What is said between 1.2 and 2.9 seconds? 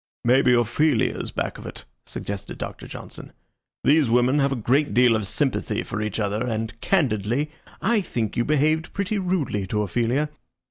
back of it," suggested Doctor